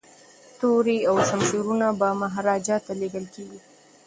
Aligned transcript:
توري 0.59 0.97
او 1.09 1.15
شمشیرونه 1.27 1.87
به 1.99 2.07
مهاراجا 2.21 2.77
ته 2.85 2.91
لیږل 2.99 3.25
کیږي. 3.33 3.59